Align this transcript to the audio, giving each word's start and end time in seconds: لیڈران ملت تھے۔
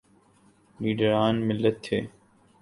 لیڈران 0.79 1.35
ملت 1.47 1.75
تھے۔ 1.85 1.99